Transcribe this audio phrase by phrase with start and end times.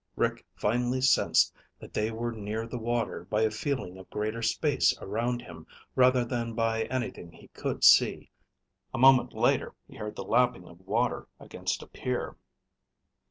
[0.15, 4.97] Rick finally sensed that they were near the water by a feeling of greater space
[4.99, 8.31] around him rather than by anything he could see.
[8.95, 12.35] A moment later he heard the lapping of water against a pier.